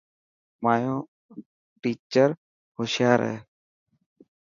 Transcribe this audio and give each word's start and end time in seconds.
مايو 0.63 0.97
ٽيچر 1.81 2.29
هوشيار 2.77 3.19
هي. 3.29 3.37